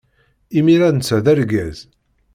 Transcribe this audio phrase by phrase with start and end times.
[0.57, 1.79] Imir-a netta d argaz.